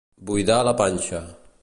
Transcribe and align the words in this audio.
Buidar 0.29 0.57
la 0.69 0.75
panxa. 0.81 1.25